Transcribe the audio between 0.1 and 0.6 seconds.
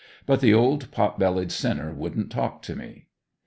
But the